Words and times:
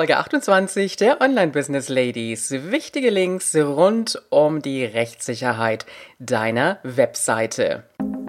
Folge 0.00 0.16
28 0.16 0.96
der 0.96 1.20
Online 1.20 1.52
Business 1.52 1.90
Ladies. 1.90 2.50
Wichtige 2.50 3.10
Links 3.10 3.54
rund 3.54 4.18
um 4.30 4.62
die 4.62 4.82
Rechtssicherheit 4.82 5.84
deiner 6.18 6.78
Webseite. 6.82 7.82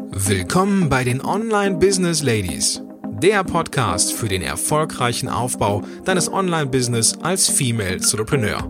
Willkommen 0.09 0.89
bei 0.89 1.05
den 1.05 1.23
Online 1.23 1.77
Business 1.77 2.23
Ladies, 2.23 2.81
der 3.21 3.45
Podcast 3.45 4.11
für 4.11 4.27
den 4.27 4.41
erfolgreichen 4.41 5.29
Aufbau 5.29 5.81
deines 6.03 6.29
Online 6.29 6.65
Business 6.65 7.17
als 7.21 7.47
Female 7.47 7.93
Entrepreneur 7.93 8.69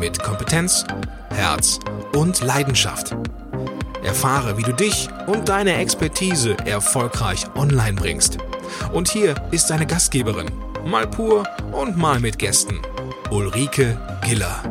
mit 0.00 0.18
Kompetenz, 0.18 0.86
Herz 1.28 1.78
und 2.14 2.42
Leidenschaft. 2.42 3.14
Erfahre, 4.02 4.56
wie 4.56 4.62
du 4.62 4.72
dich 4.72 5.10
und 5.26 5.50
deine 5.50 5.74
Expertise 5.76 6.56
erfolgreich 6.64 7.44
online 7.56 8.00
bringst. 8.00 8.38
Und 8.94 9.10
hier 9.10 9.34
ist 9.50 9.68
deine 9.68 9.86
Gastgeberin, 9.86 10.50
mal 10.84 11.06
pur 11.06 11.44
und 11.72 11.96
mal 11.96 12.20
mit 12.20 12.38
Gästen, 12.38 12.80
Ulrike 13.30 13.98
Giller. 14.24 14.62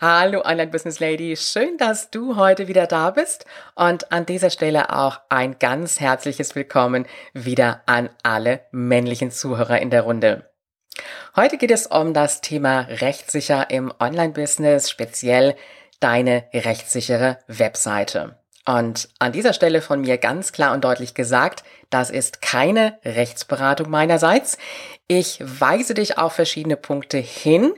Hallo 0.00 0.42
Online 0.44 0.66
Business 0.66 0.98
Lady, 0.98 1.36
schön, 1.36 1.78
dass 1.78 2.10
du 2.10 2.34
heute 2.34 2.66
wieder 2.66 2.88
da 2.88 3.10
bist 3.10 3.46
und 3.76 4.10
an 4.10 4.26
dieser 4.26 4.50
Stelle 4.50 4.92
auch 4.92 5.20
ein 5.28 5.60
ganz 5.60 6.00
herzliches 6.00 6.56
Willkommen 6.56 7.06
wieder 7.34 7.82
an 7.86 8.10
alle 8.24 8.62
männlichen 8.72 9.30
Zuhörer 9.30 9.80
in 9.80 9.90
der 9.90 10.02
Runde. 10.02 10.51
Heute 11.36 11.58
geht 11.58 11.70
es 11.70 11.86
um 11.86 12.14
das 12.14 12.40
Thema 12.40 12.80
rechtssicher 12.80 13.70
im 13.70 13.92
Online 13.98 14.32
Business, 14.32 14.90
speziell 14.90 15.56
deine 16.00 16.44
rechtssichere 16.52 17.38
Webseite. 17.46 18.36
Und 18.64 19.08
an 19.18 19.32
dieser 19.32 19.52
Stelle 19.52 19.82
von 19.82 20.02
mir 20.02 20.18
ganz 20.18 20.52
klar 20.52 20.72
und 20.72 20.84
deutlich 20.84 21.14
gesagt, 21.14 21.64
das 21.90 22.10
ist 22.10 22.42
keine 22.42 22.98
Rechtsberatung 23.04 23.90
meinerseits. 23.90 24.56
Ich 25.08 25.40
weise 25.40 25.94
dich 25.94 26.18
auf 26.18 26.34
verschiedene 26.34 26.76
Punkte 26.76 27.18
hin, 27.18 27.74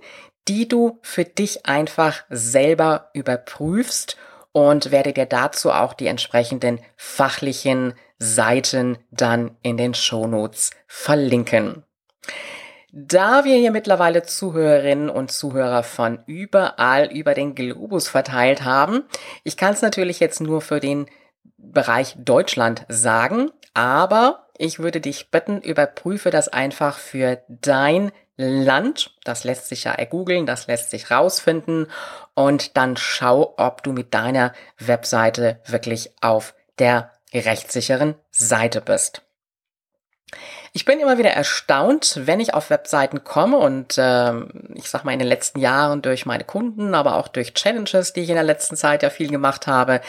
die 0.47 0.69
du 0.69 0.99
für 1.03 1.25
dich 1.25 1.65
einfach 1.65 2.25
selber 2.29 3.11
überprüfst 3.15 4.17
und 4.53 4.91
werde 4.91 5.13
dir 5.13 5.27
dazu 5.27 5.73
auch 5.73 5.95
die 5.95 6.07
entsprechenden 6.07 6.81
fachlichen 6.97 7.95
Seiten 8.19 8.99
dann 9.11 9.57
in 9.63 9.77
den 9.77 9.95
Shownotes 9.95 10.71
verlinken. 10.87 11.83
Da 12.97 13.45
wir 13.45 13.57
hier 13.57 13.73
mittlerweile 13.73 14.23
Zuhörerinnen 14.23 15.11
und 15.11 15.33
Zuhörer 15.33 15.83
von 15.83 16.21
überall 16.27 17.11
über 17.11 17.35
den 17.35 17.57
Globus 17.57 18.07
verteilt 18.07 18.63
haben, 18.63 19.03
ich 19.43 19.57
kann 19.57 19.73
es 19.73 19.83
natürlich 19.83 20.21
jetzt 20.21 20.41
nur 20.41 20.61
für 20.61 20.79
den 20.79 21.07
Bereich 21.57 22.15
Deutschland 22.17 22.87
sagen, 22.89 23.51
aber 23.75 24.47
ich 24.59 24.79
würde 24.79 25.01
dich 25.01 25.33
bitten, 25.33 25.61
überprüfe 25.61 26.31
das 26.31 26.47
einfach 26.47 26.99
für 26.99 27.43
dein 27.49 28.13
Land. 28.37 29.17
Das 29.25 29.43
lässt 29.43 29.69
sich 29.69 29.83
ja 29.83 29.93
ergoogeln, 29.93 30.47
das 30.47 30.69
lässt 30.69 30.93
sich 30.93 31.11
rausfinden 31.11 31.89
und 32.35 32.77
dann 32.77 32.97
schau, 32.97 33.55
ob 33.57 33.83
du 33.83 33.91
mit 33.93 34.15
deiner 34.15 34.53
Webseite 34.79 35.59
wirklich 35.67 36.13
auf 36.21 36.55
der 36.79 37.11
rechtssicheren 37.33 38.15
Seite 38.31 38.81
bist. 38.81 39.23
Ich 40.73 40.85
bin 40.85 40.99
immer 40.99 41.19
wieder 41.19 41.31
erstaunt, 41.31 42.21
wenn 42.25 42.41
ich 42.41 42.53
auf 42.53 42.71
Webseiten 42.71 43.23
komme 43.23 43.59
und 43.59 43.97
äh, 43.97 44.33
ich 44.75 44.91
sag 44.91 45.05
mal 45.05 45.13
in 45.13 45.21
den 45.21 45.29
letzten 45.29 45.61
Jahren 45.61 46.03
durch 46.03 46.27
meine 46.27 46.45
Kunden, 46.45 46.95
aber 46.95 47.17
auch 47.17 47.29
durch 47.29 47.55
Challenges, 47.55 48.13
die 48.13 48.23
ich 48.23 48.29
in 48.29 48.35
der 48.35 48.45
letzten 48.45 48.77
Zeit 48.77 49.03
ja 49.03 49.11
viel 49.11 49.29
gemacht 49.29 49.67
habe, 49.67 50.01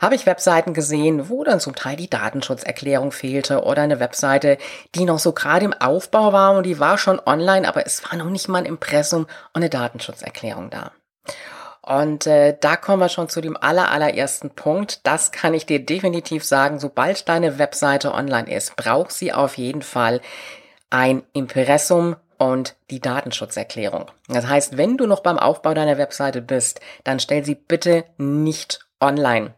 habe 0.00 0.14
ich 0.14 0.26
Webseiten 0.26 0.74
gesehen, 0.74 1.28
wo 1.28 1.44
dann 1.44 1.60
zum 1.60 1.74
Teil 1.74 1.96
die 1.96 2.10
Datenschutzerklärung 2.10 3.12
fehlte 3.12 3.62
oder 3.62 3.82
eine 3.82 4.00
Webseite, 4.00 4.58
die 4.94 5.04
noch 5.04 5.18
so 5.18 5.32
gerade 5.32 5.64
im 5.64 5.72
Aufbau 5.72 6.32
war 6.32 6.56
und 6.56 6.66
die 6.66 6.80
war 6.80 6.98
schon 6.98 7.20
online, 7.24 7.68
aber 7.68 7.86
es 7.86 8.02
war 8.10 8.18
noch 8.18 8.30
nicht 8.30 8.48
mal 8.48 8.58
ein 8.58 8.66
Impressum 8.66 9.22
und 9.22 9.62
eine 9.62 9.70
Datenschutzerklärung 9.70 10.70
da. 10.70 10.92
Und 11.88 12.26
äh, 12.26 12.54
da 12.60 12.76
kommen 12.76 13.00
wir 13.00 13.08
schon 13.08 13.30
zu 13.30 13.40
dem 13.40 13.56
aller, 13.56 13.90
allerersten 13.90 14.50
Punkt. 14.50 15.06
Das 15.06 15.32
kann 15.32 15.54
ich 15.54 15.64
dir 15.64 15.82
definitiv 15.84 16.44
sagen. 16.44 16.78
Sobald 16.78 17.30
deine 17.30 17.58
Webseite 17.58 18.12
online 18.12 18.54
ist, 18.54 18.76
braucht 18.76 19.10
sie 19.10 19.32
auf 19.32 19.56
jeden 19.56 19.80
Fall 19.80 20.20
ein 20.90 21.22
Impressum 21.32 22.16
und 22.36 22.76
die 22.90 23.00
Datenschutzerklärung. 23.00 24.10
Das 24.28 24.46
heißt, 24.46 24.76
wenn 24.76 24.98
du 24.98 25.06
noch 25.06 25.20
beim 25.20 25.38
Aufbau 25.38 25.72
deiner 25.72 25.96
Webseite 25.96 26.42
bist, 26.42 26.80
dann 27.04 27.20
stell 27.20 27.42
sie 27.42 27.54
bitte 27.54 28.04
nicht 28.18 28.80
online, 29.00 29.54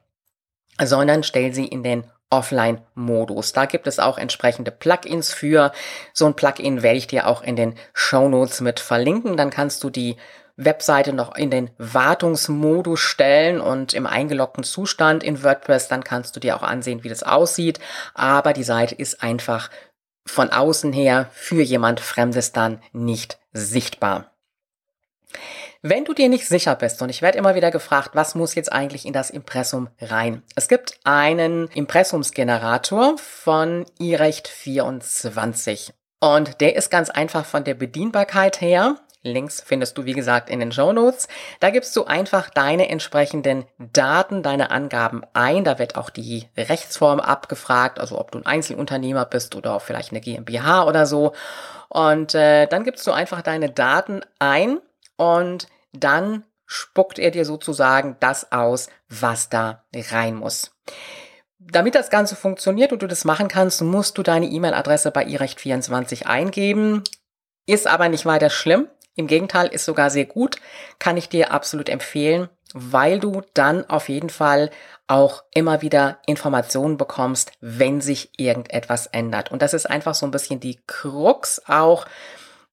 sondern 0.81 1.25
stell 1.25 1.53
sie 1.53 1.67
in 1.67 1.83
den 1.83 2.05
Offline-Modus. 2.31 3.55
Da 3.55 3.65
gibt 3.65 3.89
es 3.89 3.99
auch 3.99 4.19
entsprechende 4.19 4.71
Plugins 4.71 5.33
für. 5.33 5.73
So 6.13 6.27
ein 6.27 6.37
Plugin 6.37 6.85
werde 6.85 6.99
ich 6.99 7.09
dir 7.09 7.27
auch 7.27 7.43
in 7.43 7.57
den 7.57 7.75
Show 7.93 8.29
Notes 8.29 8.61
mit 8.61 8.79
verlinken. 8.79 9.37
Dann 9.37 9.51
kannst 9.51 9.83
du 9.83 9.91
die 9.91 10.17
Webseite 10.65 11.13
noch 11.13 11.35
in 11.35 11.51
den 11.51 11.71
Wartungsmodus 11.79 13.01
stellen 13.01 13.61
und 13.61 13.95
im 13.95 14.07
eingeloggten 14.07 14.65
Zustand 14.65 15.23
in 15.23 15.43
WordPress, 15.43 15.89
dann 15.89 16.05
kannst 16.05 16.37
du 16.37 16.41
dir 16.41 16.57
auch 16.57 16.63
ansehen, 16.63 17.03
wie 17.03 17.09
das 17.09 17.23
aussieht. 17.23 17.81
Aber 18.15 18.53
die 18.53 18.63
Seite 18.63 18.95
ist 18.95 19.23
einfach 19.23 19.71
von 20.27 20.51
außen 20.51 20.93
her 20.93 21.31
für 21.33 21.63
jemand 21.63 22.01
Fremdes 22.01 22.53
dann 22.53 22.81
nicht 22.93 23.39
sichtbar. 23.53 24.31
Wenn 25.83 26.05
du 26.05 26.13
dir 26.13 26.29
nicht 26.29 26.47
sicher 26.47 26.77
bist, 26.77 27.01
und 27.01 27.09
ich 27.09 27.23
werde 27.23 27.39
immer 27.39 27.55
wieder 27.55 27.71
gefragt, 27.71 28.11
was 28.13 28.35
muss 28.35 28.55
jetzt 28.55 28.71
eigentlich 28.71 29.07
in 29.07 29.15
das 29.15 29.31
Impressum 29.31 29.89
rein? 29.99 30.43
Es 30.55 30.69
gibt 30.69 31.01
einen 31.05 31.69
Impressumsgenerator 31.69 33.17
von 33.17 33.87
iRecht 33.99 34.47
24. 34.47 35.95
Und 36.21 36.61
der 36.61 36.77
ist 36.77 36.91
ganz 36.91 37.09
einfach 37.09 37.47
von 37.47 37.65
der 37.65 37.73
Bedienbarkeit 37.73 38.61
her 38.61 38.97
Links 39.23 39.61
findest 39.61 39.99
du, 39.99 40.07
wie 40.07 40.15
gesagt, 40.15 40.49
in 40.49 40.61
den 40.61 40.73
Show 40.73 40.93
Notes. 40.93 41.29
Da 41.61 41.71
gibst 41.71 41.95
du 41.95 42.05
einfach 42.05 42.49
deine 42.49 42.89
entsprechenden 42.89 43.67
Daten, 43.79 44.43
deine 44.43 44.71
Angaben 44.71 45.23
ein. 45.35 45.65
Da 45.65 45.79
wird 45.79 45.97
auch 45.97 46.09
die 46.09 46.49
Rechtsform 46.57 47.21
abgefragt, 47.21 48.01
also 48.01 48.19
ob 48.19 48.31
du 48.31 48.39
ein 48.39 48.47
Einzelunternehmer 48.47 49.27
bist 49.27 49.55
oder 49.55 49.79
vielleicht 49.79 50.13
eine 50.13 50.23
GmbH 50.23 50.85
oder 50.85 51.05
so. 51.05 51.33
Und 51.89 52.35
äh, 52.35 52.67
dann 52.67 52.85
gibst 52.85 53.07
du 53.07 53.13
einfach 53.13 53.43
deine 53.43 53.71
Daten 53.71 54.23
ein 54.39 54.81
und 55.17 55.69
dann 55.93 56.45
spuckt 56.65 57.19
er 57.19 57.31
dir 57.31 57.45
sozusagen 57.45 58.17
das 58.21 58.53
aus, 58.53 58.89
was 59.09 59.49
da 59.49 59.85
rein 59.95 60.37
muss. 60.37 60.71
Damit 61.59 61.95
das 61.95 62.09
Ganze 62.09 62.37
funktioniert 62.37 62.93
und 62.93 63.03
du 63.03 63.07
das 63.07 63.25
machen 63.25 63.49
kannst, 63.49 63.83
musst 63.83 64.17
du 64.17 64.23
deine 64.23 64.47
E-Mail-Adresse 64.47 65.11
bei 65.11 65.27
iRecht24 65.27 66.25
eingeben. 66.25 67.05
Ist 67.67 67.87
aber 67.87 68.09
nicht 68.09 68.25
weiter 68.25 68.49
schlimm. 68.49 68.89
Im 69.15 69.27
Gegenteil, 69.27 69.69
ist 69.69 69.85
sogar 69.85 70.11
sehr 70.11 70.25
gut, 70.25 70.57
kann 70.99 71.17
ich 71.17 71.29
dir 71.29 71.53
absolut 71.53 71.89
empfehlen, 71.89 72.49
weil 72.73 73.19
du 73.19 73.43
dann 73.55 73.89
auf 73.89 74.09
jeden 74.09 74.31
Fall 74.31 74.71
auch 75.09 75.43
immer 75.53 75.83
wieder 75.83 76.19
Informationen 76.27 76.97
bekommst, 76.97 77.53
wenn 77.61 78.01
sich 78.01 78.31
irgendetwas 78.37 79.07
ändert. 79.07 79.51
Und 79.51 79.63
das 79.63 79.75
ist 79.75 79.91
einfach 79.91 80.15
so 80.15 80.27
ein 80.27 80.31
bisschen 80.31 80.61
die 80.61 80.81
Krux 80.87 81.61
auch. 81.67 82.07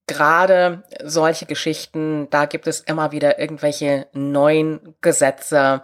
Gerade 0.05 0.83
solche 1.03 1.45
Geschichten, 1.45 2.29
da 2.29 2.45
gibt 2.45 2.67
es 2.67 2.79
immer 2.81 3.11
wieder 3.11 3.39
irgendwelche 3.39 4.07
neuen 4.13 4.95
Gesetze 5.01 5.81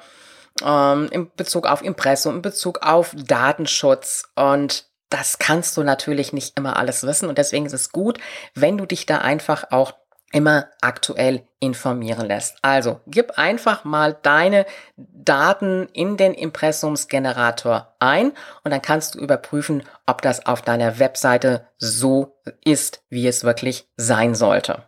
ähm, 0.63 1.09
in 1.11 1.31
Bezug 1.35 1.67
auf 1.67 1.83
Impressum, 1.83 2.35
in 2.35 2.41
Bezug 2.41 2.79
auf 2.83 3.13
Datenschutz 3.15 4.25
und 4.35 4.85
das 5.09 5.37
kannst 5.37 5.77
du 5.77 5.83
natürlich 5.83 6.33
nicht 6.33 6.57
immer 6.57 6.77
alles 6.77 7.03
wissen 7.03 7.29
und 7.29 7.37
deswegen 7.37 7.65
ist 7.65 7.73
es 7.73 7.91
gut, 7.91 8.17
wenn 8.55 8.77
du 8.77 8.85
dich 8.85 9.05
da 9.05 9.19
einfach 9.19 9.65
auch 9.71 9.93
immer 10.33 10.67
aktuell 10.81 11.44
informieren 11.59 12.27
lässt. 12.27 12.57
Also 12.61 13.00
gib 13.07 13.38
einfach 13.38 13.85
mal 13.85 14.18
deine 14.21 14.65
Daten 14.97 15.88
in 15.94 16.18
den 16.18 16.33
Impressumsgenerator 16.33 17.95
ein 18.00 18.33
und 18.63 18.71
dann 18.71 18.81
kannst 18.81 19.15
du 19.15 19.19
überprüfen, 19.19 19.83
ob 20.06 20.21
das 20.21 20.45
auf 20.45 20.62
deiner 20.62 21.00
Webseite 21.00 21.68
so 21.77 22.35
ist, 22.65 23.03
wie 23.09 23.27
es 23.27 23.44
wirklich 23.44 23.88
sein 23.95 24.35
sollte. 24.35 24.83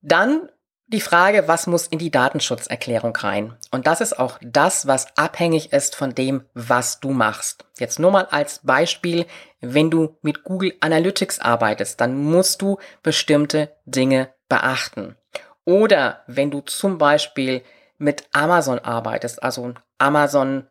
Dann 0.00 0.48
die 0.88 1.00
Frage, 1.00 1.48
was 1.48 1.66
muss 1.66 1.88
in 1.88 1.98
die 1.98 2.10
Datenschutzerklärung 2.10 3.16
rein? 3.16 3.56
Und 3.72 3.86
das 3.86 4.00
ist 4.00 4.18
auch 4.18 4.38
das, 4.40 4.86
was 4.86 5.16
abhängig 5.16 5.72
ist 5.72 5.96
von 5.96 6.14
dem, 6.14 6.44
was 6.54 7.00
du 7.00 7.10
machst. 7.10 7.64
Jetzt 7.78 7.98
nur 7.98 8.12
mal 8.12 8.26
als 8.26 8.60
Beispiel, 8.62 9.26
wenn 9.60 9.90
du 9.90 10.16
mit 10.22 10.44
Google 10.44 10.74
Analytics 10.80 11.40
arbeitest, 11.40 12.00
dann 12.00 12.16
musst 12.16 12.62
du 12.62 12.78
bestimmte 13.02 13.76
Dinge 13.84 14.32
beachten. 14.48 15.16
Oder 15.64 16.22
wenn 16.28 16.52
du 16.52 16.60
zum 16.60 16.98
Beispiel 16.98 17.62
mit 17.98 18.28
Amazon 18.32 18.78
arbeitest, 18.78 19.42
also 19.42 19.68
ein 19.68 19.78
Amazon 19.98 20.68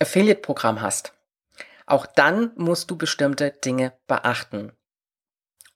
Affiliate 0.00 0.40
Programm 0.40 0.80
hast, 0.80 1.12
auch 1.86 2.06
dann 2.06 2.52
musst 2.56 2.90
du 2.90 2.96
bestimmte 2.96 3.50
Dinge 3.50 3.92
beachten. 4.06 4.72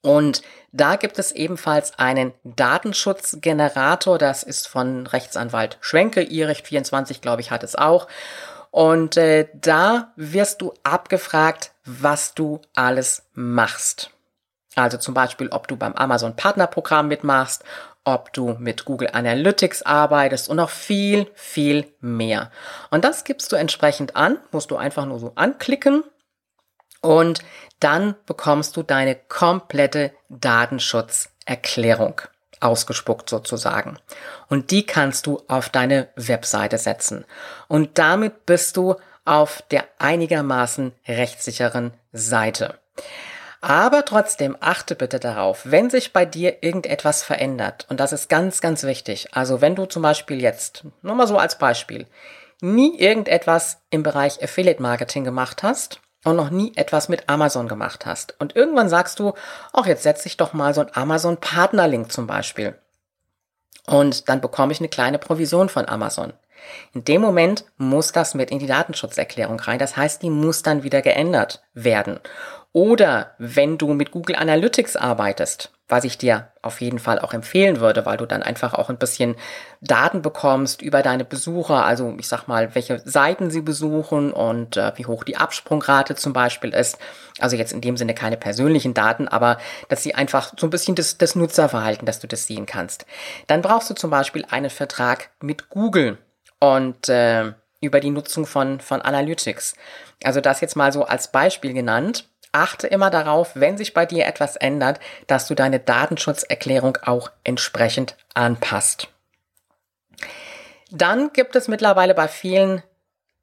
Und 0.01 0.41
da 0.71 0.95
gibt 0.95 1.19
es 1.19 1.31
ebenfalls 1.31 1.97
einen 1.97 2.33
Datenschutzgenerator. 2.43 4.17
Das 4.17 4.43
ist 4.43 4.67
von 4.67 5.07
Rechtsanwalt 5.07 5.77
Schwenke. 5.81 6.21
Irrecht24, 6.21 7.21
glaube 7.21 7.41
ich, 7.41 7.51
hat 7.51 7.63
es 7.63 7.75
auch. 7.75 8.07
Und 8.71 9.17
äh, 9.17 9.47
da 9.53 10.13
wirst 10.15 10.61
du 10.61 10.73
abgefragt, 10.83 11.71
was 11.85 12.33
du 12.35 12.61
alles 12.75 13.23
machst. 13.33 14.11
Also 14.75 14.97
zum 14.97 15.13
Beispiel, 15.13 15.49
ob 15.49 15.67
du 15.67 15.75
beim 15.75 15.93
Amazon 15.93 16.35
Partnerprogramm 16.35 17.07
mitmachst, 17.07 17.63
ob 18.03 18.31
du 18.31 18.55
mit 18.59 18.85
Google 18.85 19.09
Analytics 19.11 19.81
arbeitest 19.81 20.47
und 20.47 20.57
noch 20.57 20.69
viel, 20.69 21.29
viel 21.33 21.91
mehr. 21.99 22.51
Und 22.91 23.03
das 23.03 23.23
gibst 23.23 23.51
du 23.51 23.55
entsprechend 23.55 24.15
an, 24.15 24.37
musst 24.51 24.69
du 24.71 24.77
einfach 24.77 25.05
nur 25.05 25.19
so 25.19 25.31
anklicken 25.35 26.03
und 27.07 27.39
dann 27.79 28.15
bekommst 28.25 28.75
du 28.75 28.83
deine 28.83 29.15
komplette 29.15 30.11
Datenschutzerklärung 30.27 32.19
ausgespuckt 32.59 33.29
sozusagen. 33.29 33.97
Und 34.49 34.71
die 34.71 34.85
kannst 34.85 35.25
du 35.25 35.41
auf 35.47 35.69
deine 35.69 36.09
Webseite 36.17 36.77
setzen. 36.77 37.23
Und 37.69 37.97
damit 37.97 38.45
bist 38.45 38.75
du 38.75 38.95
auf 39.23 39.61
der 39.71 39.85
einigermaßen 39.99 40.91
rechtssicheren 41.07 41.93
Seite. 42.11 42.77
Aber 43.61 44.03
trotzdem 44.03 44.57
achte 44.59 44.95
bitte 44.95 45.21
darauf, 45.21 45.61
wenn 45.63 45.89
sich 45.89 46.11
bei 46.11 46.25
dir 46.25 46.61
irgendetwas 46.61 47.23
verändert, 47.23 47.85
und 47.89 48.01
das 48.01 48.11
ist 48.11 48.27
ganz, 48.27 48.59
ganz 48.59 48.83
wichtig. 48.83 49.33
Also 49.33 49.61
wenn 49.61 49.75
du 49.75 49.85
zum 49.85 50.01
Beispiel 50.01 50.41
jetzt, 50.41 50.83
nur 51.03 51.15
mal 51.15 51.27
so 51.27 51.37
als 51.37 51.57
Beispiel, 51.57 52.05
nie 52.59 52.99
irgendetwas 52.99 53.79
im 53.91 54.03
Bereich 54.03 54.43
Affiliate 54.43 54.81
Marketing 54.81 55.23
gemacht 55.23 55.63
hast 55.63 56.01
und 56.23 56.35
noch 56.35 56.49
nie 56.49 56.73
etwas 56.75 57.09
mit 57.09 57.29
Amazon 57.29 57.67
gemacht 57.67 58.05
hast. 58.05 58.35
Und 58.39 58.55
irgendwann 58.55 58.89
sagst 58.89 59.19
du, 59.19 59.33
ach, 59.73 59.85
jetzt 59.85 60.03
setze 60.03 60.27
ich 60.27 60.37
doch 60.37 60.53
mal 60.53 60.73
so 60.73 60.81
ein 60.81 60.95
Amazon 60.95 61.37
Partnerlink 61.37 62.11
zum 62.11 62.27
Beispiel. 62.27 62.77
Und 63.85 64.27
dann 64.27 64.41
bekomme 64.41 64.73
ich 64.73 64.79
eine 64.79 64.89
kleine 64.89 65.19
Provision 65.19 65.69
von 65.69 65.87
Amazon. 65.87 66.33
In 66.93 67.05
dem 67.05 67.21
Moment 67.21 67.65
muss 67.77 68.11
das 68.11 68.33
mit 68.33 68.51
in 68.51 68.59
die 68.59 68.67
Datenschutzerklärung 68.67 69.59
rein. 69.59 69.79
Das 69.79 69.95
heißt, 69.95 70.21
die 70.21 70.29
muss 70.29 70.63
dann 70.63 70.83
wieder 70.83 71.01
geändert 71.01 71.63
werden. 71.73 72.19
Oder 72.73 73.31
wenn 73.37 73.77
du 73.77 73.93
mit 73.93 74.11
Google 74.11 74.35
Analytics 74.35 74.95
arbeitest, 74.95 75.71
was 75.87 76.03
ich 76.03 76.17
dir 76.17 76.51
auf 76.61 76.81
jeden 76.81 76.99
Fall 76.99 77.17
auch 77.19 77.33
empfehlen 77.33 77.79
würde, 77.79 78.05
weil 78.05 78.17
du 78.17 78.25
dann 78.25 78.43
einfach 78.43 78.73
auch 78.73 78.89
ein 78.89 78.97
bisschen 78.97 79.35
Daten 79.79 80.21
bekommst 80.21 80.81
über 80.81 81.01
deine 81.01 81.23
Besucher, 81.23 81.85
also 81.85 82.13
ich 82.19 82.27
sag 82.27 82.47
mal, 82.47 82.75
welche 82.75 82.99
Seiten 82.99 83.49
sie 83.51 83.61
besuchen 83.61 84.33
und 84.33 84.75
äh, 84.75 84.91
wie 84.95 85.05
hoch 85.05 85.23
die 85.23 85.37
Absprungrate 85.37 86.15
zum 86.15 86.33
Beispiel 86.33 86.71
ist. 86.73 86.97
Also 87.39 87.55
jetzt 87.55 87.71
in 87.71 87.81
dem 87.81 87.95
Sinne 87.95 88.13
keine 88.13 88.35
persönlichen 88.35 88.93
Daten, 88.93 89.29
aber 89.29 89.59
dass 89.87 90.03
sie 90.03 90.13
einfach 90.13 90.53
so 90.59 90.67
ein 90.67 90.71
bisschen 90.71 90.95
das, 90.95 91.17
das 91.17 91.35
Nutzerverhalten, 91.35 92.05
dass 92.05 92.19
du 92.19 92.27
das 92.27 92.47
sehen 92.47 92.65
kannst. 92.65 93.05
Dann 93.47 93.61
brauchst 93.61 93.89
du 93.89 93.93
zum 93.93 94.09
Beispiel 94.09 94.45
einen 94.49 94.69
Vertrag 94.69 95.29
mit 95.39 95.69
Google 95.69 96.17
und 96.59 97.07
äh, 97.07 97.53
über 97.79 98.01
die 98.01 98.09
Nutzung 98.09 98.45
von, 98.45 98.81
von 98.81 99.01
Analytics. 99.01 99.75
Also 100.23 100.41
das 100.41 100.61
jetzt 100.61 100.75
mal 100.75 100.91
so 100.91 101.05
als 101.05 101.31
Beispiel 101.31 101.73
genannt 101.73 102.27
achte 102.51 102.87
immer 102.87 103.09
darauf, 103.09 103.51
wenn 103.55 103.77
sich 103.77 103.93
bei 103.93 104.05
dir 104.05 104.25
etwas 104.25 104.55
ändert, 104.55 104.99
dass 105.27 105.47
du 105.47 105.55
deine 105.55 105.79
Datenschutzerklärung 105.79 106.97
auch 107.03 107.31
entsprechend 107.43 108.17
anpasst. 108.33 109.09
Dann 110.91 111.33
gibt 111.33 111.55
es 111.55 111.67
mittlerweile 111.67 112.13
bei 112.13 112.27
vielen 112.27 112.83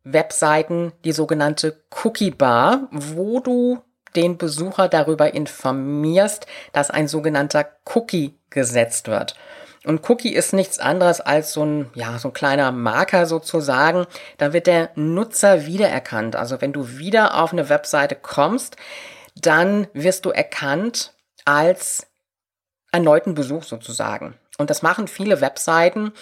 Webseiten 0.04 0.92
die 1.04 1.12
sogenannte 1.12 1.82
Cookie 2.02 2.30
Bar, 2.30 2.88
wo 2.90 3.40
du 3.40 3.82
den 4.16 4.38
Besucher 4.38 4.88
darüber 4.88 5.34
informierst, 5.34 6.46
dass 6.72 6.90
ein 6.90 7.08
sogenannter 7.08 7.66
Cookie 7.94 8.38
gesetzt 8.50 9.08
wird. 9.08 9.34
Und 9.84 10.08
Cookie 10.08 10.34
ist 10.34 10.52
nichts 10.52 10.78
anderes 10.78 11.20
als 11.20 11.52
so 11.52 11.64
ein, 11.64 11.90
ja, 11.94 12.18
so 12.18 12.28
ein 12.28 12.34
kleiner 12.34 12.72
Marker 12.72 13.26
sozusagen. 13.26 14.06
Da 14.38 14.52
wird 14.52 14.66
der 14.66 14.90
Nutzer 14.94 15.66
wiedererkannt. 15.66 16.36
Also 16.36 16.60
wenn 16.60 16.72
du 16.72 16.96
wieder 16.98 17.40
auf 17.42 17.52
eine 17.52 17.68
Webseite 17.68 18.14
kommst, 18.14 18.76
dann 19.36 19.86
wirst 19.92 20.24
du 20.24 20.30
erkannt 20.30 21.12
als 21.44 22.06
erneuten 22.92 23.34
Besuch 23.34 23.64
sozusagen. 23.64 24.34
Und 24.56 24.70
das 24.70 24.82
machen 24.82 25.08
viele 25.08 25.40
Webseiten. 25.40 26.12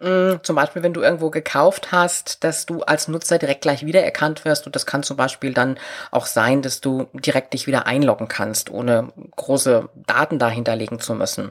Hm, 0.00 0.40
zum 0.44 0.54
Beispiel, 0.54 0.84
wenn 0.84 0.92
du 0.92 1.00
irgendwo 1.00 1.30
gekauft 1.30 1.90
hast, 1.90 2.44
dass 2.44 2.66
du 2.66 2.82
als 2.82 3.08
Nutzer 3.08 3.38
direkt 3.38 3.62
gleich 3.62 3.84
wiedererkannt 3.84 4.44
wirst. 4.44 4.66
Und 4.66 4.76
das 4.76 4.86
kann 4.86 5.02
zum 5.02 5.16
Beispiel 5.16 5.54
dann 5.54 5.78
auch 6.12 6.26
sein, 6.26 6.62
dass 6.62 6.80
du 6.80 7.08
direkt 7.14 7.52
dich 7.52 7.66
wieder 7.66 7.86
einloggen 7.86 8.28
kannst, 8.28 8.70
ohne 8.70 9.12
große 9.34 9.88
Daten 10.06 10.38
dahinterlegen 10.38 11.00
zu 11.00 11.14
müssen. 11.14 11.50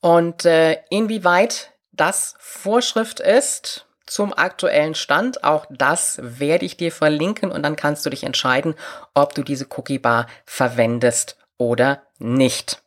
Und 0.00 0.44
äh, 0.44 0.80
inwieweit 0.90 1.72
das 1.92 2.34
Vorschrift 2.38 3.20
ist 3.20 3.86
zum 4.06 4.32
aktuellen 4.32 4.94
Stand, 4.94 5.44
auch 5.44 5.66
das 5.70 6.18
werde 6.22 6.64
ich 6.64 6.76
dir 6.76 6.92
verlinken 6.92 7.50
und 7.50 7.62
dann 7.62 7.76
kannst 7.76 8.06
du 8.06 8.10
dich 8.10 8.24
entscheiden, 8.24 8.74
ob 9.12 9.34
du 9.34 9.42
diese 9.42 9.66
Cookie 9.76 9.98
Bar 9.98 10.26
verwendest 10.46 11.36
oder 11.58 12.02
nicht. 12.18 12.82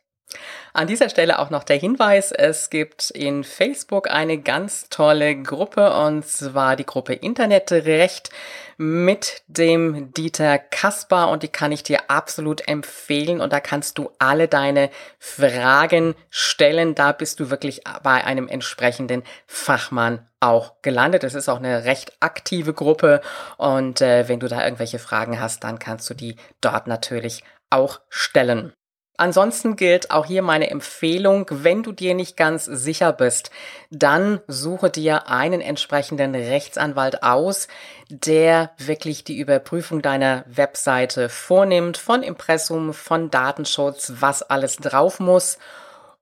An 0.74 0.86
dieser 0.86 1.10
Stelle 1.10 1.38
auch 1.38 1.50
noch 1.50 1.64
der 1.64 1.76
Hinweis, 1.76 2.32
es 2.32 2.70
gibt 2.70 3.10
in 3.10 3.44
Facebook 3.44 4.10
eine 4.10 4.38
ganz 4.38 4.88
tolle 4.88 5.36
Gruppe 5.36 5.92
und 5.92 6.26
zwar 6.26 6.76
die 6.76 6.86
Gruppe 6.86 7.12
Internetrecht 7.12 8.30
mit 8.78 9.42
dem 9.48 10.12
Dieter 10.14 10.58
Kasper 10.58 11.28
und 11.28 11.42
die 11.42 11.48
kann 11.48 11.72
ich 11.72 11.82
dir 11.82 12.08
absolut 12.08 12.66
empfehlen 12.68 13.40
und 13.42 13.52
da 13.52 13.60
kannst 13.60 13.98
du 13.98 14.10
alle 14.18 14.48
deine 14.48 14.88
Fragen 15.18 16.14
stellen. 16.30 16.94
Da 16.94 17.12
bist 17.12 17.38
du 17.38 17.50
wirklich 17.50 17.82
bei 18.02 18.24
einem 18.24 18.48
entsprechenden 18.48 19.24
Fachmann 19.46 20.26
auch 20.40 20.80
gelandet. 20.80 21.22
Es 21.22 21.34
ist 21.34 21.50
auch 21.50 21.58
eine 21.58 21.84
recht 21.84 22.14
aktive 22.20 22.72
Gruppe 22.72 23.20
und 23.58 24.00
äh, 24.00 24.26
wenn 24.28 24.40
du 24.40 24.48
da 24.48 24.64
irgendwelche 24.64 24.98
Fragen 24.98 25.38
hast, 25.38 25.64
dann 25.64 25.78
kannst 25.78 26.08
du 26.08 26.14
die 26.14 26.36
dort 26.62 26.86
natürlich 26.86 27.44
auch 27.68 28.00
stellen. 28.08 28.72
Ansonsten 29.18 29.76
gilt 29.76 30.10
auch 30.10 30.24
hier 30.24 30.42
meine 30.42 30.70
Empfehlung, 30.70 31.46
wenn 31.50 31.82
du 31.82 31.92
dir 31.92 32.14
nicht 32.14 32.36
ganz 32.36 32.64
sicher 32.64 33.12
bist, 33.12 33.50
dann 33.90 34.40
suche 34.48 34.88
dir 34.88 35.28
einen 35.28 35.60
entsprechenden 35.60 36.34
Rechtsanwalt 36.34 37.22
aus, 37.22 37.68
der 38.08 38.72
wirklich 38.78 39.22
die 39.22 39.38
Überprüfung 39.38 40.00
deiner 40.00 40.44
Webseite 40.46 41.28
vornimmt, 41.28 41.98
von 41.98 42.22
Impressum, 42.22 42.94
von 42.94 43.30
Datenschutz, 43.30 44.14
was 44.20 44.42
alles 44.42 44.76
drauf 44.76 45.20
muss. 45.20 45.58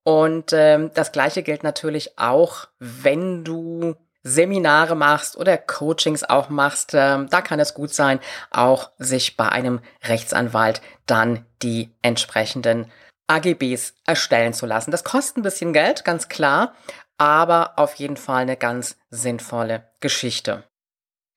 Und 0.02 0.52
ähm, 0.52 0.90
das 0.94 1.12
gleiche 1.12 1.44
gilt 1.44 1.62
natürlich 1.62 2.18
auch, 2.18 2.66
wenn 2.80 3.44
du 3.44 3.94
Seminare 4.22 4.94
machst 4.94 5.36
oder 5.36 5.56
Coachings 5.56 6.24
auch 6.24 6.48
machst, 6.48 6.94
äh, 6.94 7.24
da 7.26 7.40
kann 7.42 7.60
es 7.60 7.74
gut 7.74 7.94
sein, 7.94 8.20
auch 8.50 8.90
sich 8.98 9.36
bei 9.36 9.48
einem 9.48 9.80
Rechtsanwalt 10.04 10.82
dann 11.06 11.46
die 11.62 11.90
entsprechenden 12.02 12.90
AGBs 13.28 13.94
erstellen 14.06 14.52
zu 14.52 14.66
lassen. 14.66 14.90
Das 14.90 15.04
kostet 15.04 15.38
ein 15.38 15.42
bisschen 15.42 15.72
Geld, 15.72 16.04
ganz 16.04 16.28
klar, 16.28 16.74
aber 17.16 17.74
auf 17.76 17.94
jeden 17.94 18.16
Fall 18.16 18.42
eine 18.42 18.56
ganz 18.56 18.96
sinnvolle 19.10 19.84
Geschichte. 20.00 20.64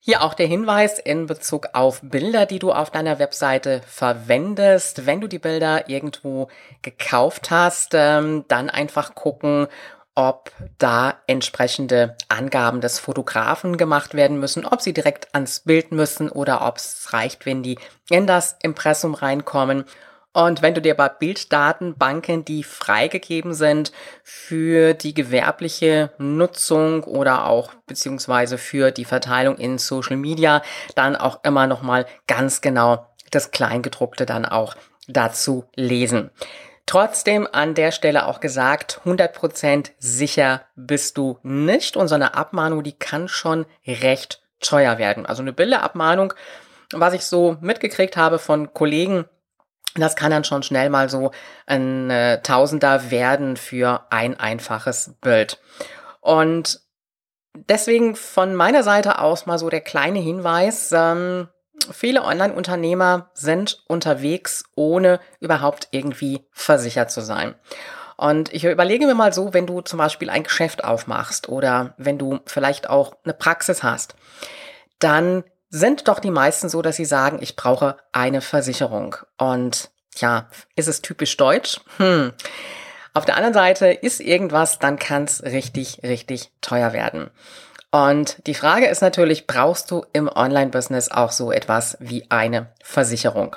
Hier 0.06 0.22
auch 0.22 0.34
der 0.34 0.46
Hinweis 0.46 0.98
in 0.98 1.24
Bezug 1.24 1.68
auf 1.72 2.00
Bilder, 2.02 2.44
die 2.44 2.58
du 2.58 2.72
auf 2.72 2.90
deiner 2.90 3.18
Webseite 3.18 3.80
verwendest. 3.86 5.06
Wenn 5.06 5.22
du 5.22 5.28
die 5.28 5.38
Bilder 5.38 5.88
irgendwo 5.88 6.48
gekauft 6.82 7.50
hast, 7.50 7.92
ähm, 7.94 8.44
dann 8.48 8.68
einfach 8.68 9.14
gucken, 9.14 9.66
ob 10.14 10.52
da 10.78 11.14
entsprechende 11.26 12.16
Angaben 12.28 12.80
des 12.80 12.98
Fotografen 12.98 13.76
gemacht 13.76 14.14
werden 14.14 14.38
müssen, 14.38 14.64
ob 14.64 14.80
sie 14.80 14.92
direkt 14.92 15.34
ans 15.34 15.60
Bild 15.60 15.92
müssen 15.92 16.28
oder 16.28 16.66
ob 16.66 16.76
es 16.76 17.12
reicht, 17.12 17.46
wenn 17.46 17.62
die 17.62 17.78
in 18.08 18.26
das 18.26 18.56
Impressum 18.62 19.14
reinkommen. 19.14 19.84
Und 20.32 20.62
wenn 20.62 20.74
du 20.74 20.82
dir 20.82 20.94
bei 20.94 21.08
Bilddatenbanken, 21.08 22.44
die 22.44 22.64
freigegeben 22.64 23.54
sind 23.54 23.92
für 24.24 24.92
die 24.92 25.14
gewerbliche 25.14 26.10
Nutzung 26.18 27.04
oder 27.04 27.46
auch 27.46 27.72
beziehungsweise 27.86 28.58
für 28.58 28.90
die 28.90 29.04
Verteilung 29.04 29.56
in 29.58 29.78
Social 29.78 30.16
Media, 30.16 30.62
dann 30.96 31.14
auch 31.14 31.44
immer 31.44 31.68
noch 31.68 31.82
mal 31.82 32.06
ganz 32.26 32.60
genau 32.60 33.06
das 33.30 33.52
Kleingedruckte 33.52 34.26
dann 34.26 34.44
auch 34.44 34.74
dazu 35.06 35.66
lesen. 35.76 36.30
Trotzdem 36.86 37.48
an 37.50 37.74
der 37.74 37.92
Stelle 37.92 38.26
auch 38.26 38.40
gesagt, 38.40 39.00
100% 39.04 39.92
sicher 39.98 40.62
bist 40.76 41.16
du 41.16 41.38
nicht 41.42 41.96
und 41.96 42.08
so 42.08 42.14
eine 42.14 42.34
Abmahnung, 42.34 42.82
die 42.82 42.92
kann 42.98 43.28
schon 43.28 43.64
recht 43.86 44.42
teuer 44.60 44.98
werden. 44.98 45.24
Also 45.24 45.42
eine 45.42 45.52
Bilderabmahnung, 45.52 46.34
was 46.92 47.14
ich 47.14 47.24
so 47.24 47.56
mitgekriegt 47.60 48.16
habe 48.16 48.38
von 48.38 48.74
Kollegen, 48.74 49.24
das 49.94 50.16
kann 50.16 50.30
dann 50.30 50.44
schon 50.44 50.62
schnell 50.62 50.90
mal 50.90 51.08
so 51.08 51.30
ein 51.66 52.10
äh, 52.10 52.42
Tausender 52.42 53.10
werden 53.10 53.56
für 53.56 54.06
ein 54.10 54.38
einfaches 54.38 55.14
Bild. 55.20 55.60
Und 56.20 56.80
deswegen 57.54 58.16
von 58.16 58.54
meiner 58.54 58.82
Seite 58.82 59.20
aus 59.20 59.46
mal 59.46 59.58
so 59.58 59.70
der 59.70 59.80
kleine 59.80 60.18
Hinweis, 60.18 60.90
ähm, 60.92 61.48
viele 61.92 62.22
Online-Unternehmer 62.22 63.30
sind 63.34 63.82
unterwegs, 63.86 64.64
ohne 64.74 65.20
überhaupt 65.40 65.88
irgendwie 65.90 66.44
versichert 66.52 67.10
zu 67.10 67.20
sein. 67.20 67.54
Und 68.16 68.52
ich 68.52 68.64
überlege 68.64 69.06
mir 69.06 69.14
mal 69.14 69.32
so, 69.32 69.52
wenn 69.52 69.66
du 69.66 69.80
zum 69.80 69.98
Beispiel 69.98 70.30
ein 70.30 70.44
Geschäft 70.44 70.84
aufmachst 70.84 71.48
oder 71.48 71.94
wenn 71.96 72.18
du 72.18 72.40
vielleicht 72.46 72.88
auch 72.88 73.16
eine 73.24 73.34
Praxis 73.34 73.82
hast, 73.82 74.14
dann 74.98 75.44
sind 75.68 76.06
doch 76.06 76.20
die 76.20 76.30
meisten 76.30 76.68
so, 76.68 76.82
dass 76.82 76.96
sie 76.96 77.04
sagen, 77.04 77.38
ich 77.40 77.56
brauche 77.56 77.96
eine 78.12 78.40
Versicherung. 78.40 79.16
Und 79.36 79.90
ja, 80.16 80.48
ist 80.76 80.86
es 80.86 81.02
typisch 81.02 81.36
deutsch? 81.36 81.80
Hm. 81.96 82.32
Auf 83.12 83.24
der 83.24 83.36
anderen 83.36 83.54
Seite 83.54 83.88
ist 83.88 84.20
irgendwas, 84.20 84.78
dann 84.78 84.98
kann 84.98 85.24
es 85.24 85.42
richtig, 85.42 86.00
richtig 86.02 86.52
teuer 86.60 86.92
werden. 86.92 87.30
Und 87.94 88.44
die 88.48 88.54
Frage 88.54 88.88
ist 88.88 89.02
natürlich, 89.02 89.46
brauchst 89.46 89.88
du 89.92 90.04
im 90.12 90.28
Online-Business 90.28 91.12
auch 91.12 91.30
so 91.30 91.52
etwas 91.52 91.96
wie 92.00 92.28
eine 92.28 92.72
Versicherung? 92.82 93.54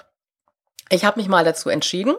Ich 0.91 1.05
habe 1.05 1.19
mich 1.19 1.27
mal 1.27 1.43
dazu 1.43 1.69
entschieden 1.69 2.15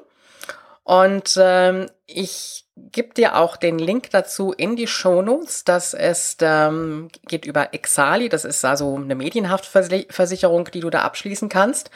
und 0.82 1.38
ähm, 1.40 1.88
ich 2.08 2.64
gebe 2.92 3.12
dir 3.12 3.36
auch 3.36 3.56
den 3.56 3.78
Link 3.78 4.10
dazu 4.10 4.52
in 4.52 4.76
die 4.76 4.86
Show 4.86 5.20
Notes. 5.22 5.64
Das 5.64 5.94
ist, 5.94 6.40
ähm, 6.42 7.08
geht 7.26 7.44
über 7.44 7.74
Exali. 7.74 8.28
Das 8.28 8.44
ist 8.44 8.64
also 8.64 8.96
eine 8.96 9.14
Medienhaftversicherung, 9.14 10.70
die 10.72 10.80
du 10.80 10.90
da 10.90 11.02
abschließen 11.02 11.48
kannst. 11.48 11.90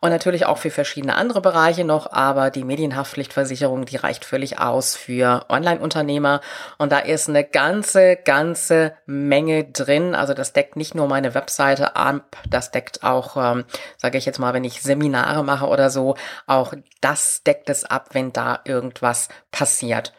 Und 0.00 0.10
natürlich 0.10 0.46
auch 0.46 0.58
für 0.58 0.70
verschiedene 0.70 1.16
andere 1.16 1.40
Bereiche 1.40 1.84
noch. 1.84 2.12
Aber 2.12 2.50
die 2.50 2.64
Medienhaftpflichtversicherung, 2.64 3.84
die 3.84 3.96
reicht 3.96 4.24
völlig 4.24 4.58
aus 4.58 4.94
für 4.96 5.44
Online-Unternehmer. 5.48 6.40
Und 6.78 6.92
da 6.92 7.00
ist 7.00 7.28
eine 7.28 7.44
ganze, 7.44 8.16
ganze 8.16 8.94
Menge 9.06 9.64
drin. 9.64 10.14
Also 10.14 10.34
das 10.34 10.52
deckt 10.52 10.76
nicht 10.76 10.94
nur 10.94 11.08
meine 11.08 11.34
Webseite 11.34 11.96
ab, 11.96 12.36
das 12.48 12.70
deckt 12.70 13.02
auch, 13.02 13.36
ähm, 13.36 13.64
sage 13.96 14.18
ich 14.18 14.26
jetzt 14.26 14.38
mal, 14.38 14.54
wenn 14.54 14.64
ich 14.64 14.82
Seminare 14.82 15.44
mache 15.44 15.66
oder 15.66 15.90
so, 15.90 16.14
auch 16.46 16.74
das 17.00 17.42
deckt 17.42 17.68
es 17.70 17.84
ab, 17.84 18.10
wenn 18.12 18.32
da 18.32 18.60
irgendwas 18.64 19.28
passiert. 19.58 20.12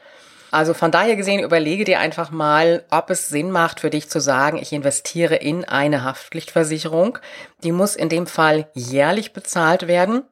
Also 0.51 0.73
von 0.73 0.91
daher 0.91 1.15
gesehen, 1.15 1.43
überlege 1.43 1.83
dir 1.83 1.99
einfach 1.99 2.31
mal, 2.31 2.83
ob 2.89 3.09
es 3.11 3.29
Sinn 3.29 3.51
macht 3.51 3.79
für 3.79 3.89
dich 3.89 4.09
zu 4.09 4.19
sagen, 4.19 4.57
ich 4.57 4.73
investiere 4.73 5.35
in 5.35 5.63
eine 5.63 6.03
Haftpflichtversicherung. 6.03 7.19
Die 7.63 7.71
muss 7.71 7.95
in 7.95 8.09
dem 8.09 8.25
Fall 8.25 8.67
jährlich 8.73 9.31
bezahlt 9.31 9.87
werden 9.87 10.23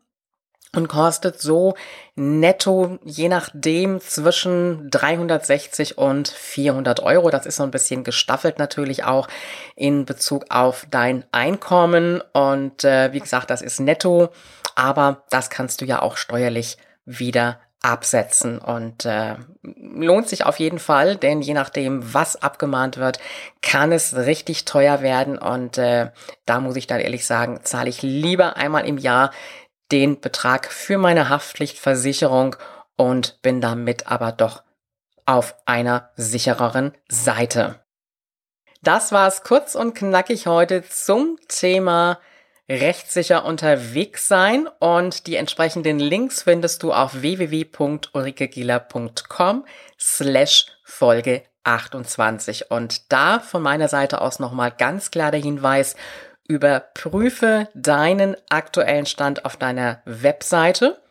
und 0.76 0.90
kostet 0.90 1.40
so 1.40 1.76
netto 2.16 2.98
je 3.04 3.30
nachdem 3.30 4.02
zwischen 4.02 4.90
360 4.90 6.00
und 6.00 6.28
400 6.28 7.00
Euro. 7.02 7.30
Das 7.30 7.46
ist 7.46 7.58
so 7.58 7.64
ein 7.64 7.72
bisschen 7.72 8.04
gestaffelt 8.04 8.58
natürlich 8.58 9.04
auch 9.04 9.28
in 9.76 10.06
Bezug 10.06 10.46
auf 10.50 10.88
dein 10.90 11.26
Einkommen. 11.32 12.24
Und 12.34 12.84
äh, 12.84 13.14
wie 13.14 13.20
gesagt, 13.20 13.52
das 13.52 13.62
ist 13.62 13.80
netto, 13.80 14.30
aber 14.76 15.24
das 15.30 15.52
kannst 15.52 15.82
du 15.82 15.86
ja 15.86 16.02
auch 16.02 16.18
steuerlich 16.18 16.78
wieder 17.06 17.60
absetzen 17.82 18.60
und 18.60 19.06
äh, 19.06 19.36
lohnt 19.62 20.28
sich 20.28 20.46
auf 20.46 20.60
jeden 20.60 20.80
Fall, 20.80 21.16
denn 21.16 21.42
je 21.42 21.54
nachdem, 21.54 22.14
was 22.14 22.42
abgemahnt 22.42 22.98
wird, 22.98 23.20
kann 23.62 23.92
es 23.92 24.16
richtig 24.16 24.66
teuer 24.66 25.02
werden 25.02 25.38
und 25.38 25.78
äh, 25.78 26.12
da 26.46 26.60
muss 26.60 26.76
ich 26.76 26.88
dann 26.88 27.00
ehrlich 27.00 27.26
sagen, 27.26 27.60
zahle 27.64 27.90
ich 27.90 28.02
lieber 28.02 28.58
einmal 28.58 28.86
im 28.86 28.98
Jahr 28.98 29.32
den 29.92 30.20
Betrag 30.20 30.72
für 30.72 30.98
meine 30.98 31.30
Haftpflichtversicherung 31.30 32.56
und 32.98 33.42
bin 33.42 33.62
damit 33.62 34.08
aber 34.08 34.32
doch 34.32 34.64
auf 35.26 35.56
einer 35.66 36.10
sichereren 36.16 36.94
Seite. 37.08 37.80
Das 38.82 39.12
war's 39.12 39.44
kurz 39.44 39.76
und 39.76 39.96
knackig 39.96 40.48
heute 40.48 40.84
zum 40.88 41.38
Thema 41.48 42.20
rechtssicher 42.70 43.46
unterwegs 43.46 44.28
sein 44.28 44.68
und 44.80 45.28
die 45.28 45.36
entsprechenden 45.36 46.00
Links 46.00 46.42
findest 46.44 46.82
du 46.84 46.94
auf 46.94 47.22
www.ulrikegieler.com 47.22 49.66
slash 49.98 50.68
Folge 50.84 51.44
28. 51.64 52.70
Und 52.72 53.12
da 53.12 53.40
von 53.40 53.62
meiner 53.62 53.88
Seite 53.88 54.20
aus 54.22 54.40
nochmal 54.40 54.72
ganz 54.72 55.12
klar 55.12 55.32
der 55.32 55.42
Hinweis, 55.42 55.96
überprüfe 56.48 57.68
deinen 57.74 58.36
aktuellen 58.50 59.06
Stand 59.06 59.46
auf 59.46 59.56
deiner 59.58 60.02
Webseite. 60.06 61.02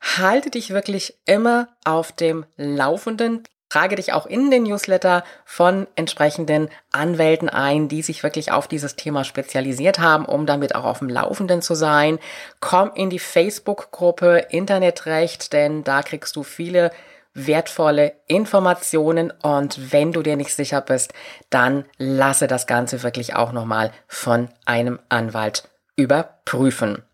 Halte 0.00 0.50
dich 0.50 0.70
wirklich 0.70 1.18
immer 1.26 1.68
auf 1.84 2.12
dem 2.12 2.46
Laufenden. 2.56 3.44
Trage 3.70 3.96
dich 3.96 4.12
auch 4.12 4.26
in 4.26 4.50
den 4.50 4.64
Newsletter 4.64 5.24
von 5.44 5.86
entsprechenden 5.94 6.68
Anwälten 6.90 7.48
ein, 7.48 7.88
die 7.88 8.02
sich 8.02 8.22
wirklich 8.22 8.52
auf 8.52 8.68
dieses 8.68 8.96
Thema 8.96 9.24
spezialisiert 9.24 10.00
haben, 10.00 10.26
um 10.26 10.44
damit 10.44 10.74
auch 10.74 10.84
auf 10.84 10.98
dem 10.98 11.08
Laufenden 11.08 11.62
zu 11.62 11.74
sein. 11.74 12.18
Komm 12.58 12.90
in 12.94 13.10
die 13.10 13.20
Facebook-Gruppe 13.20 14.46
Internetrecht, 14.50 15.52
denn 15.52 15.84
da 15.84 16.02
kriegst 16.02 16.34
du 16.36 16.42
viele 16.42 16.90
wertvolle 17.32 18.14
Informationen 18.26 19.32
und 19.42 19.92
wenn 19.92 20.10
du 20.10 20.22
dir 20.22 20.36
nicht 20.36 20.54
sicher 20.54 20.80
bist, 20.80 21.14
dann 21.48 21.84
lasse 21.96 22.48
das 22.48 22.66
Ganze 22.66 23.04
wirklich 23.04 23.36
auch 23.36 23.52
nochmal 23.52 23.92
von 24.08 24.48
einem 24.66 24.98
Anwalt 25.08 25.68
überprüfen. 25.94 27.04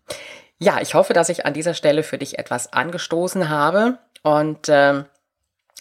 Ja, 0.57 0.81
ich 0.81 0.95
hoffe, 0.95 1.13
dass 1.13 1.29
ich 1.29 1.45
an 1.45 1.53
dieser 1.53 1.75
Stelle 1.75 2.01
für 2.01 2.17
dich 2.17 2.39
etwas 2.39 2.73
angestoßen 2.73 3.49
habe 3.49 3.99
und 4.23 4.69
äh, 4.69 5.03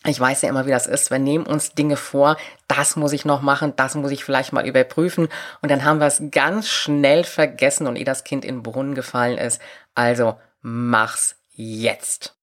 ich 0.08 0.20
weiß 0.20 0.42
ja 0.42 0.48
immer, 0.48 0.66
wie 0.66 0.70
das 0.70 0.86
ist. 0.86 1.10
Wir 1.10 1.18
nehmen 1.18 1.46
uns 1.46 1.74
Dinge 1.74 1.96
vor, 1.96 2.36
das 2.68 2.96
muss 2.96 3.12
ich 3.12 3.24
noch 3.24 3.42
machen, 3.42 3.74
das 3.76 3.94
muss 3.94 4.10
ich 4.10 4.24
vielleicht 4.24 4.52
mal 4.52 4.66
überprüfen. 4.66 5.28
Und 5.62 5.70
dann 5.70 5.84
haben 5.84 6.00
wir 6.00 6.06
es 6.06 6.22
ganz 6.30 6.68
schnell 6.68 7.24
vergessen 7.24 7.86
und 7.86 7.96
eh 7.96 8.04
das 8.04 8.24
Kind 8.24 8.44
in 8.44 8.56
den 8.56 8.62
Brunnen 8.62 8.94
gefallen 8.94 9.38
ist. 9.38 9.60
Also 9.94 10.36
mach's 10.60 11.36
jetzt. 11.52 12.36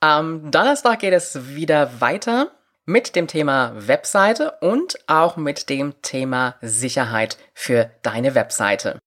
Am 0.00 0.50
Donnerstag 0.50 0.98
geht 0.98 1.14
es 1.14 1.54
wieder 1.54 2.00
weiter 2.00 2.50
mit 2.84 3.14
dem 3.14 3.28
Thema 3.28 3.72
Webseite 3.76 4.52
und 4.60 4.98
auch 5.06 5.36
mit 5.36 5.68
dem 5.68 6.02
Thema 6.02 6.56
Sicherheit 6.60 7.38
für 7.54 7.90
deine 8.02 8.34
Webseite. 8.34 8.98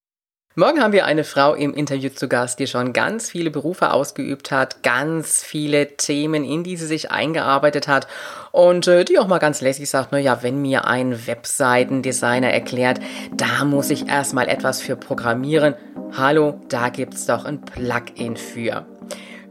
Morgen 0.57 0.81
haben 0.81 0.93
wir 0.93 1.05
eine 1.05 1.25
Frau 1.25 1.53
im 1.53 1.73
Interview 1.73 2.07
zu 2.07 2.29
Gast, 2.29 2.59
die 2.59 2.67
schon 2.67 2.93
ganz 2.93 3.29
viele 3.29 3.51
Berufe 3.51 3.91
ausgeübt 3.91 4.51
hat, 4.51 4.83
ganz 4.83 5.43
viele 5.43 5.97
Themen, 5.97 6.45
in 6.45 6.63
die 6.63 6.77
sie 6.77 6.85
sich 6.85 7.11
eingearbeitet 7.11 7.89
hat 7.89 8.07
und 8.53 8.87
äh, 8.87 9.03
die 9.03 9.19
auch 9.19 9.27
mal 9.27 9.39
ganz 9.39 9.59
lässig 9.59 9.89
sagt, 9.89 10.13
na 10.13 10.17
ja, 10.17 10.43
wenn 10.43 10.61
mir 10.61 10.85
ein 10.85 11.27
Webseitendesigner 11.27 12.51
erklärt, 12.51 13.01
da 13.35 13.65
muss 13.65 13.89
ich 13.89 14.07
erstmal 14.07 14.47
etwas 14.47 14.81
für 14.81 14.95
programmieren. 14.95 15.75
Hallo, 16.17 16.61
da 16.69 16.87
gibt's 16.87 17.25
doch 17.25 17.43
ein 17.43 17.59
Plugin 17.59 18.37
für. 18.37 18.85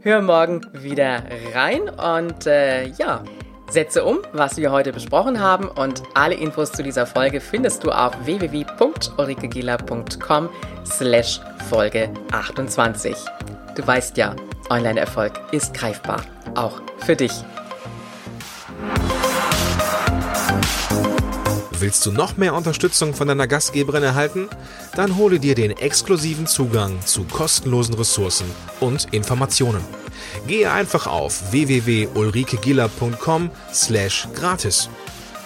Hör 0.01 0.23
morgen 0.23 0.65
wieder 0.73 1.21
rein 1.53 1.87
und 1.87 2.47
äh, 2.47 2.87
ja, 2.87 3.23
Setze 3.69 4.03
um, 4.05 4.19
was 4.31 4.55
wir 4.57 4.71
heute 4.71 4.93
besprochen 4.93 5.39
haben 5.39 5.67
und 5.67 6.03
alle 6.13 6.35
Infos 6.35 6.71
zu 6.71 6.83
dieser 6.83 7.07
Folge 7.07 7.41
findest 7.41 7.83
du 7.83 7.91
auf 7.91 8.13
www.ulrikegela.com 8.25 10.49
slash 10.85 11.41
Folge 11.69 12.09
28. 12.31 13.15
Du 13.75 13.85
weißt 13.85 14.17
ja, 14.17 14.35
Online-Erfolg 14.69 15.33
ist 15.51 15.73
greifbar, 15.73 16.21
auch 16.55 16.81
für 16.99 17.15
dich. 17.15 17.31
Willst 21.79 22.05
du 22.05 22.11
noch 22.11 22.37
mehr 22.37 22.55
Unterstützung 22.55 23.13
von 23.13 23.27
deiner 23.27 23.47
Gastgeberin 23.47 24.01
erhalten? 24.01 24.47
Dann 24.95 25.17
hole 25.17 25.39
dir 25.39 25.55
den 25.55 25.71
exklusiven 25.71 26.47
Zugang 26.47 27.01
zu 27.05 27.25
kostenlosen 27.25 27.95
Ressourcen 27.95 28.49
und 28.79 29.13
Informationen. 29.13 29.83
Gehe 30.47 30.71
einfach 30.71 31.07
auf 31.07 31.51
www.ulrikegiller.com 31.51 33.51
slash 33.73 34.27
gratis. 34.33 34.89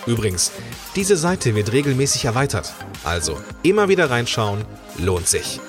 Übrigens, 0.05 0.51
diese 0.95 1.17
Seite 1.17 1.55
wird 1.55 1.71
regelmäßig 1.71 2.25
erweitert, 2.25 2.73
also 3.03 3.39
immer 3.63 3.89
wieder 3.89 4.09
reinschauen, 4.09 4.63
lohnt 4.97 5.27
sich. 5.27 5.59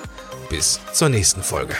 Bis 0.49 0.79
zur 0.93 1.09
nächsten 1.09 1.43
Folge. 1.43 1.75